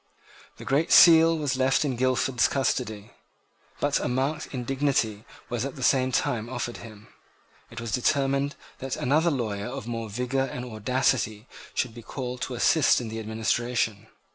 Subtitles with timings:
[0.57, 3.11] The Great Seal was left in Guildford's custody;
[3.79, 7.09] but a marked indignity was at the same time offered to him.
[7.69, 11.45] It was determined that another lawyer of more vigour and audacity
[11.75, 14.07] should be called to assist in the administration.